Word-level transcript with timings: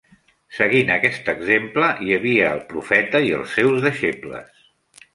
Seguint 0.59 0.89
aquest 0.95 1.29
exemple, 1.33 1.91
hi 2.05 2.17
havia 2.17 2.49
el 2.57 2.65
profeta 2.75 3.25
i 3.31 3.33
els 3.41 3.57
seus 3.61 3.89
deixebles. 3.89 4.69